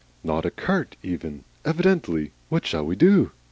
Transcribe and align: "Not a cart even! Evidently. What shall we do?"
"Not 0.23 0.47
a 0.47 0.49
cart 0.49 0.95
even! 1.03 1.43
Evidently. 1.63 2.31
What 2.49 2.65
shall 2.65 2.83
we 2.87 2.95
do?" 2.95 3.33